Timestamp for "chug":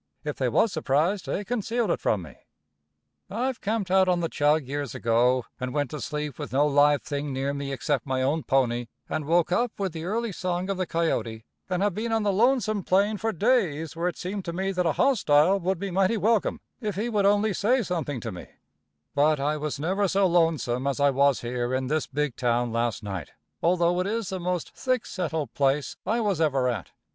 4.29-4.65